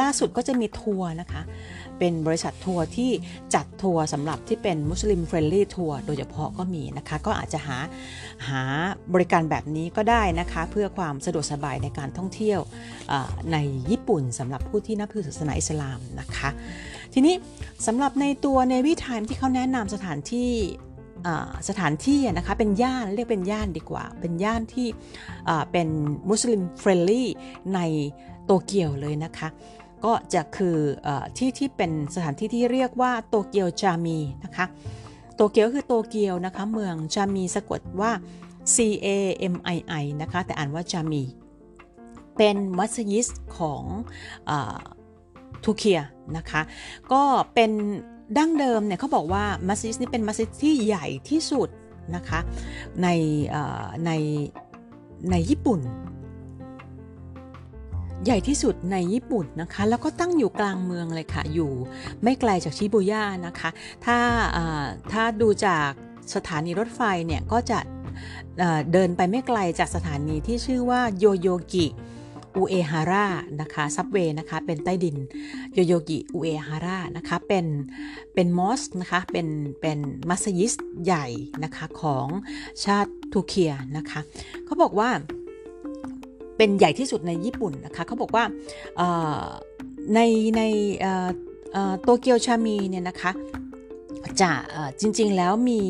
[0.00, 1.42] ล่าสุดก็จะมีทัวร์นะคะ
[1.98, 3.10] เป็นบริษัททัวร์ที่
[3.54, 7.78] จัดทัวร์สำหรับที่เป็น Muslim friendly tour โดยเฉพาะก็มีนะคะ ก็อาจจะหา
[8.48, 8.62] หา
[9.14, 12.60] บริการแบบนี้ก็ได้นะคะ เพื่อความสะดวกสบายในการท่องเที่ยว
[13.52, 13.56] ใน
[13.90, 16.50] ญี่ปุ่นสำหรับผู้ที่นับถือศาสนาอิสลามนะคะ
[17.14, 17.34] ทีนี้
[17.86, 20.50] สำหรับในตัว NAVITIME ที่เขาแนะนำสถานที่
[21.68, 24.88] สถานที่นะคะเป็นย่านเรียกเป็นย่านดีกว่า เป็นย่านที่
[25.72, 25.88] เป็น
[26.30, 27.28] Muslim friendly
[27.74, 27.80] ใน
[28.44, 29.48] โตเกียวเลยนะคะ
[30.04, 34.66] ก็จะคืออที่ที่เป็นสถานที่ที่เรียกว่าโตเกียวจามีนะคะ
[35.34, 38.12] โตเกียวคือโตเกียวนะคะเมืองจามีสะกดว่า
[38.74, 39.08] C A
[39.52, 41.22] M I I นะคะแต่อ่านว่าจามี
[42.36, 43.82] เป็นมัสยิดของ
[45.64, 46.00] ทูเคีย
[46.36, 46.62] นะคะ
[47.12, 47.22] ก็
[47.54, 47.70] เป็น
[48.38, 51.68] ดั้งเดิมเนี่ยเขาบอกว่ามัสยิดนี้เป็นมัสยิดที่ใหญ่ที่สุด
[52.16, 52.40] นะคะ
[53.02, 53.08] ใน
[54.06, 54.10] ใน
[55.30, 55.80] ในญี่ปุ่น
[58.24, 61.72] ใหญ่ที่สุดในญี่ปุ่นนะคะ แล้วก็ตั้งอยู่กลางเมืองเลยค่ะ อยู่
[62.22, 63.70] ไม่ไกลจากชิบูย่านะคะ
[64.04, 64.18] ถ้า
[65.12, 65.90] ถ้าดูจาก
[66.34, 67.78] สถานีรถไฟเนี่ยก็จะ
[68.92, 71.86] เดินไปไม่ไกลจากสถานีที่ชื่อว่าโยโยกิ
[72.56, 73.26] อุเอฮาร่า
[73.60, 75.16] นะคะซับเวย์นะคะเป็นใต้ดิน
[75.74, 77.66] โยโยกิอุเอฮาร่านะคะเป็น
[78.34, 79.46] เป็นมอสนะคะเป็น
[79.80, 80.72] เป็นมัสยิด
[81.04, 81.26] ใหญ่
[81.64, 82.26] นะคะของ
[82.84, 84.20] ชาติทูเคียนะคะ
[84.64, 85.10] เขาบอกว่า
[86.60, 88.44] เป็นใหญ่ที่สุดในญี่ปุ่นนะคะเขาบอกว่า
[90.14, 90.20] ใน
[90.56, 90.62] ใน
[92.02, 93.32] โตเกียวชามีเนี่ยนะคะ
[94.40, 94.52] จะ
[95.00, 95.80] จริงๆแล้วมี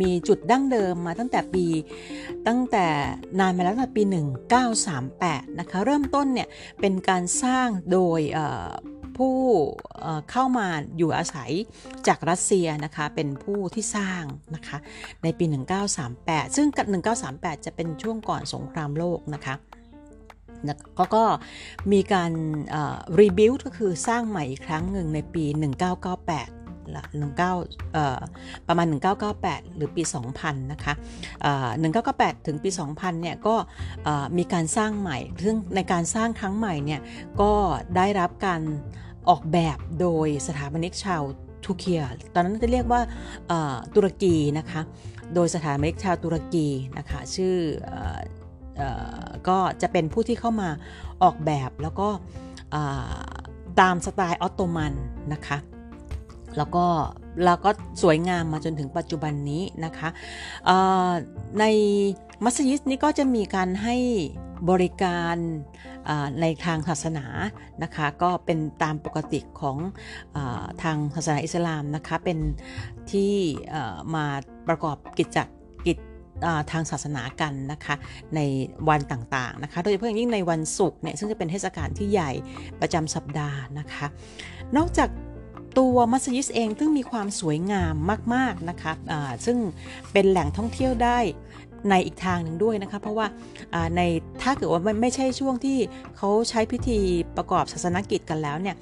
[0.00, 1.64] มีจุดดั้งเดิมมาตั้งแต่ปี
[2.46, 2.86] ตั้งแต่
[3.38, 4.02] นานมาแล้วตั้งแต่ปี
[4.80, 6.48] 1938 นะคะเริ่มต้นเนี่ย
[6.80, 8.20] เป็นการสร้างโดย
[9.16, 9.36] ผู้
[10.30, 11.50] เข้ามาอยู่อาศัย
[12.06, 14.78] จากรัสเซียนะคะเป็นผู้ที่สร้างนะคะ
[15.22, 15.44] ในปี
[16.00, 16.66] 1938 ซึ่ง
[17.16, 19.54] 1938 จะเป็นช่วงก่อนสงครามโลกนะคะ
[20.98, 21.24] ก็ก็
[21.92, 22.32] มีการ
[23.20, 25.44] รีบิวต์ก็คือสร้างใหม่อีกครั้งหนึ่งในปี
[26.18, 26.60] 1998
[26.96, 27.04] ละ
[27.86, 28.86] 19ประมาณ
[29.30, 30.92] 1998 หรือปี 2000 นะคะ
[31.70, 33.54] 1998 ถึงปี 2000 เนี่ยก็
[34.38, 37.00] มีการสร้างใหม่ ซึ่งในการสร้างครั้งใหม่เนี่ย
[37.40, 37.52] ก็
[37.96, 38.62] ได้รับการ
[39.28, 41.22] ออกแบบโดยสถาปนิกชาว
[41.64, 42.02] ทูเคีย
[42.34, 43.00] ตอนนั้นจะเรียกว่า
[43.94, 44.80] ตุรกีนะคะ
[45.34, 46.68] โดยสถาปนิกชาวตุรกี
[46.98, 47.56] นะคะ ชื่อ
[49.48, 50.68] ก็จะเป็นผู้ที่เข้ามา
[51.22, 52.08] ออกแบบแล้วก็
[53.80, 54.92] ตามสไตล์ออตโตมัน
[55.32, 55.58] นะคะ
[56.56, 56.86] แล้วก็
[57.44, 57.70] แล้วก็
[58.02, 60.08] สวยงามมาจนถึงปัจจุบันนี้นะคะ
[61.60, 61.64] ใน
[62.44, 63.96] มัสยิดนี้ก็จะมีการให้
[64.70, 65.36] บริการ
[66.40, 67.26] ในทางศาสนา
[67.82, 69.76] นะคะก็เป็นตามปกติของ
[70.36, 70.38] อ
[70.82, 72.38] ทางศาสนาอิสลามนะคะเป็น
[73.10, 73.32] ที่
[74.14, 74.26] มา
[74.68, 75.38] ประกอบกิจกิจ
[76.70, 77.94] ทางศาสนากันนะคะ
[78.36, 78.40] ใน
[78.88, 82.32] วันต่างๆนะคะโดยเฉพาะอย่างยิ่งในวันศุกร์เนี่ยซึ่งจะเป็นเทศกาลที่ใหญ่
[82.80, 84.06] ประจำสัปดาห์นะคะ
[84.76, 85.08] นอกจาก
[85.78, 87.94] ตัวมัสยิดเองซึ่งมีความสวยงาม
[88.34, 89.56] มากๆนะคะะซึ่ง
[90.12, 91.18] เป็นแหล่งท่องเที่ยวได้
[91.90, 93.26] ในอีกทางหนึ่งด้วยนะคะเพราะว่า
[93.96, 94.00] ใน
[94.42, 95.78] ถ้าเกิดว่าไม่ไม่ใช่ช่วงที่
[96.16, 96.98] เขาใช้พิธี
[97.36, 98.76] ประกอบศาสนกิจกันแล้วเนี่ย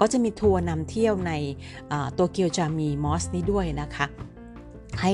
[0.00, 1.32] ก็จะมีทัวร์นำเที่ยวใน
[2.18, 4.06] ตัวโตเกียวจามี mosque นี้ด้วยนะคะ
[5.00, 5.12] ให้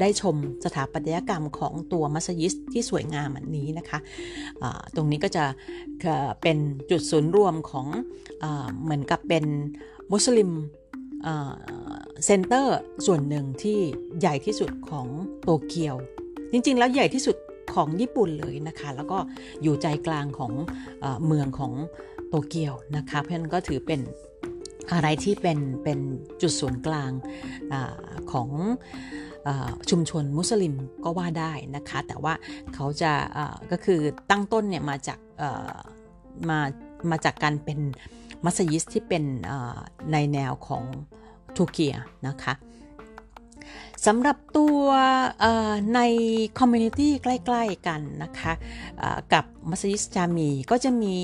[0.00, 5.44] ได้ชมสถาปัตยกรรมของตัวมัสยิดที่สวยงามอันนี้นะคะตรงนี้ก็จะ
[6.42, 6.58] เป็น
[6.90, 7.86] จุดศูนย์รวมของ
[8.42, 8.44] อ
[8.82, 9.44] เหมือนกับเป็น
[10.12, 10.50] Muslim
[12.24, 12.76] center
[13.06, 13.78] ส่วนหนึ่งที่
[14.20, 15.06] ใหญ่ที่สุดของ
[15.42, 15.94] โตเกียว
[16.52, 17.36] จริงๆ แล้วใหญ่ที่สุด
[17.74, 19.18] ของญี่ปุ่นเลยนะคะ แล้วก็
[19.62, 20.52] อยู่ใจกลางของ
[21.04, 21.72] อเมืองของ
[22.28, 24.00] โตเกียวนะคะเพราะนั้นก็ถือเป็น
[24.92, 25.98] อะไรที่เป็นเป็น
[26.42, 27.10] จุดศูนย์กลาง
[27.72, 27.74] อ
[28.32, 28.48] ของ
[29.90, 32.34] ชุมชนมุสลิมก็ว่าได้นะคะ แต่ว่า
[32.74, 33.12] เขาจะ
[33.70, 35.18] ก็คือตั้งต้นเนี่ยมาจาก
[36.48, 36.58] มา
[37.10, 37.78] มาจากการเป็น
[38.44, 39.24] มัสยิดที่เป็น
[40.12, 40.84] ในแนวของ
[41.56, 41.94] ทูเกีย
[42.26, 42.52] นะคะ
[44.06, 44.82] สำหรับตัว
[45.94, 46.00] ใน
[46.58, 48.52] community ใกล้ ๆ กันนะคะ
[49.32, 51.16] กับมัสยิดจามีก็จะมี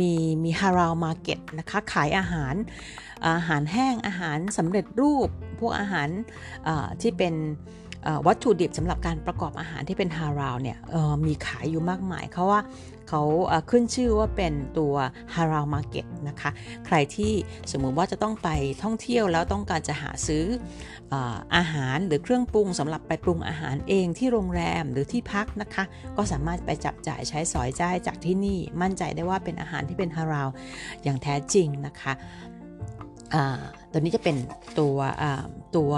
[0.00, 0.12] มี
[0.44, 2.54] มี halal market นะคะขายอาหาร
[3.28, 5.28] อาหารแห้งอาหารสำเร็จรูป
[5.60, 6.08] พวกอาหาร
[7.00, 7.34] ที่เป็น
[8.26, 10.78] วัตถุดิบสำหรับการประกอบอาหารที่เป็นฮาลาลเนี่ย
[11.26, 12.60] มีขายอยู่มากมายเขาว่า
[13.08, 13.22] เขา
[13.70, 14.94] ขึ้นชื่อว่าเป็นตัว
[15.34, 16.50] halal market นะคะ
[16.86, 17.32] ใครที่
[17.72, 18.48] สมมุติว่าจะต้องไป
[18.82, 20.44] ท่องเที่ยวแล้วต้องการจะหาซื้อ
[21.56, 25.84] อาหารหรือเครื่องปรุงสำหรับไปปรุงอาหารเองที่โรงแรมหรือที่พักนะคะ
[26.16, 30.48] ก็สามารถไปจับจ่ายใช้สอยจ่ายจากที่นี่มั่นใจได้ว่าเป็นอาหารที่เป็นฮาลาล
[31.04, 32.12] อย่างแท้จริงนะคะ
[33.94, 34.36] ตัวนี้จะเป็น
[34.78, 34.96] ตัว
[35.76, 35.92] ตัว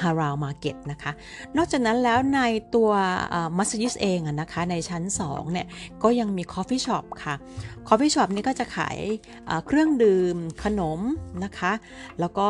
[0.00, 1.12] halal market นะคะ
[1.56, 2.40] นอกจากนั้นแล้วใน
[2.74, 2.90] ตัว
[3.58, 5.66] มัสยิดเองนะคะในชั้น2เนี่ย
[6.02, 7.34] ก็ยังมี coffee shop ค่ะ
[7.88, 8.98] coffee shop นี้ก็จะขาย
[9.66, 11.00] เครื่องดื่มขนม
[11.44, 11.72] นะคะ
[12.20, 12.48] แล้วก็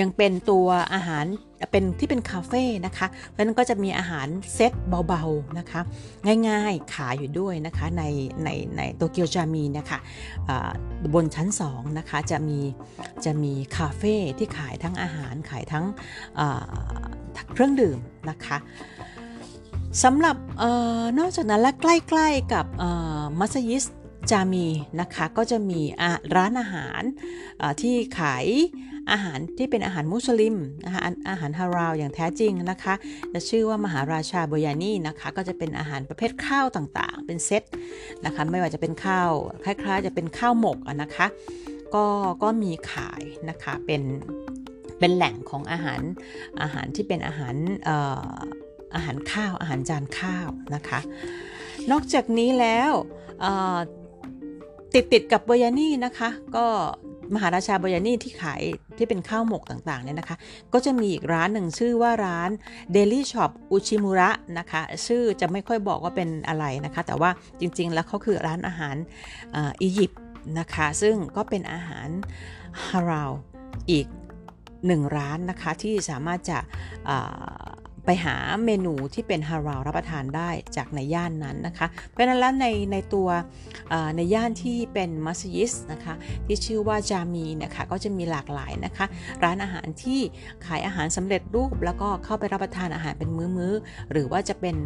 [0.00, 1.24] ยังเป็นตัวอาหาร
[1.72, 4.72] เป็นที่เป็นคาเฟ่นะคะเพราะนั้นก็จะมีอาหารเซต
[5.08, 5.80] เบาๆนะคะ
[6.48, 8.02] ง่ายๆขายอยู่ด้วยนะคะใน
[8.44, 9.98] ในในโตเกียวจามีนะคะ
[11.14, 12.60] บนชั้น2นะคะจะมี
[13.24, 15.84] จะมีคาเฟ่ที่ขายทั้งอาหารขายทั้ง
[17.52, 17.98] เครื่องดื่ม
[18.30, 18.56] นะคะ
[20.04, 20.64] สำหรับอ
[21.18, 22.66] นอกจากนั้นและใกล้ๆกับ
[23.40, 23.84] มัสยิด
[24.30, 24.66] จามี
[25.00, 25.80] นะคะก็จะมี
[26.36, 27.02] ร้านอาหาร
[27.80, 28.46] ที่ขาย
[29.12, 32.94] อาหารที่เป็นอาหารมุสลิมนะคะอาหารฮาราวอย่างแท้จริงนะคะ
[33.32, 37.62] จะชื่อว่ามหาราชาโบยานีนะคะก็จะเป็นอาหารประเภทข้าวต่างๆ เป็นเซต
[38.24, 39.30] นะคะไม่ว่าจะเป็นข้าว
[39.64, 41.26] คล้ายๆ จะเป็นข้าวหมกนะคะ
[41.94, 42.06] ก็
[42.42, 44.02] ก็มีขายนะคะเป็น
[44.98, 46.00] เป็นแหล่งของอาหาร
[46.62, 47.54] อาหารที่เป็นอาหาร
[48.94, 51.00] อาหารข้าวอาหารจานข้าวนะคะ
[51.90, 52.92] นอกจากนี้แล้ว
[54.94, 56.66] ติดติดกับเบยานี่นะคะ ก็
[57.34, 58.62] มหาราชาบยานี่ที่ขาย
[58.96, 60.36] ที่เป็นข้าวหมกต่างๆเนี่ยนะคะ
[60.72, 62.50] ก็จะมีอีกร้านหนึ่งชื่อว่าร้าน
[62.94, 67.30] Daily Shop อุชิมุระนะคะ ชื่อจะไม่ค่อยบอกว่าเป็นอะไรนะคะ แต่ว่า
[67.60, 68.96] จริงๆแล้วเขาคือร้านอาหาร
[69.82, 70.20] อียิปต์
[70.58, 72.08] นะคะ ซึ่งก็เป็นอาหาร
[72.86, 73.32] ฮาราว
[73.90, 74.06] อีก
[74.86, 76.58] หนึ่งร้านนะคะที่สามารถจะ
[78.06, 83.28] ไปหาเมนูที่เป็นฮาราวรับประทานได้จากในย่านนั้นนะคะ เพราะนั้นแล้วในในตัว
[84.16, 86.14] ในย่านที่เป็นมัสยิดนะคะ
[86.46, 89.06] ที่ชื่อว่าจามีนะคะก็จะมีหลากหลายนะคะ
[89.44, 90.20] ร้านอาหารที่
[90.66, 94.76] ขายอาหารสำเร็จรูป แล้วก็เข้าไปรับประทานอาหารเป็นมื้อๆหรือว่าจะเป็น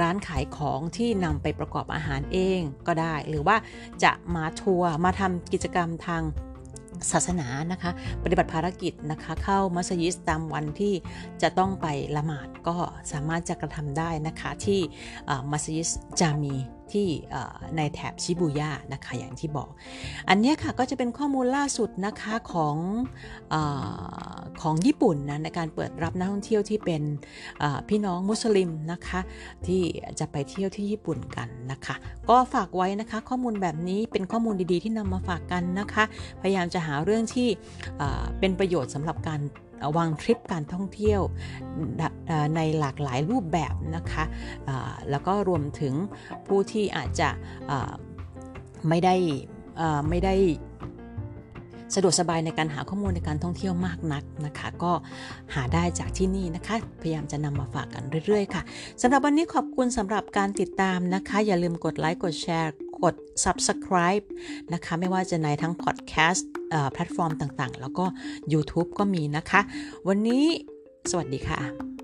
[0.00, 3.56] ร้านขายของที่นำไปประกอบอาหารเองก็ได้ หรือว่า
[4.04, 6.22] จะมาทัวร์มาทำกิจกรรมทาง
[7.10, 7.90] ศาสนานะคะ
[8.22, 10.94] ปฏิบัติภารกิจนะคะ เข้ามัสยิดตามวันที่
[11.42, 12.76] จะต้องไปละหมาดก็
[13.12, 14.80] สามารถจะกระทำได้นะคะที่
[15.50, 15.88] มัสยิด
[16.20, 16.54] จามี
[16.92, 17.06] ที่
[17.76, 19.68] ในแถบชิบูย่านะคะอย่างที่บอก
[20.28, 22.76] อันนี้ค่ะก็จะเป็นข้อมูลล่าสุดนะคะของ
[23.54, 23.56] อ
[24.62, 27.02] ของญี่ปุ่นนะในการเปิดรับนักท่องเที่ยวที่เป็น
[27.88, 29.20] พี่น้องมุสลิมนะคะ
[29.66, 29.82] ที่
[30.18, 31.94] จะไปเที่ยวที่ญี่ปุ่นกันนะคะ
[32.30, 36.04] ก็ฝากไว้นะคะข้อมูลแบบนี้เป็นข้อมูลดีๆ ที่นำมาฝากกันนะคะ
[36.42, 37.48] พยายามจะหาเรื่องที่
[38.38, 39.40] เป็นประโยชน์สำหรับการ
[39.96, 41.20] วางทริปการท่องเที่ยว
[42.56, 44.24] ในหลากหลายรูปแบบนะคะ
[45.10, 45.94] แล้วก็รวมถึง
[46.46, 47.28] ผู้ที่อาจจะ
[48.88, 49.14] ไม่ได้
[50.08, 50.34] ไม่ได้
[51.94, 54.92] สะดวกสบายในการหาข้อมูลในการท่องเที่ยวมากนักนะคะ ก็
[55.54, 58.62] หาได้จากที่นี่นะคะ พยายามจะนำมาฝากกันเรื่อยๆ ค่ะ
[59.02, 62.72] สำหรับวันนี้ขอบคุณสำหรับการติดตามนะคะ อย่าลืมกดไลค์กดแชร์
[63.04, 64.24] กด subscribe
[64.74, 66.42] นะคะ ไม่ว่าจะในทั้ง podcast
[66.92, 68.04] แพลตฟอร์มต่างๆ แล้วก็
[68.52, 69.60] YouTube ก็มีนะคะ
[70.08, 70.44] วันนี้
[71.10, 71.95] สวัสดีค่ะ